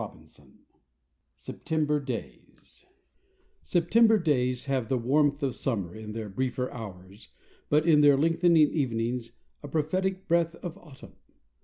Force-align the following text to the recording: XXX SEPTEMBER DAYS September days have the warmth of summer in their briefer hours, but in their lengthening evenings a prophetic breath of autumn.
XXX 0.01 0.47
SEPTEMBER 1.37 1.99
DAYS 1.99 2.87
September 3.61 4.17
days 4.17 4.65
have 4.65 4.89
the 4.89 4.97
warmth 4.97 5.43
of 5.43 5.53
summer 5.55 5.93
in 5.95 6.13
their 6.13 6.27
briefer 6.27 6.71
hours, 6.71 7.29
but 7.69 7.87
in 7.87 8.01
their 8.01 8.17
lengthening 8.17 8.71
evenings 8.71 9.33
a 9.61 9.67
prophetic 9.67 10.27
breath 10.27 10.55
of 10.55 10.75
autumn. 10.79 11.17